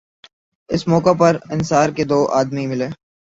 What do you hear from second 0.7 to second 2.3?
اس موقع پر انصار کے دو